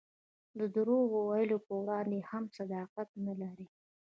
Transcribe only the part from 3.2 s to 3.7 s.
نه لري.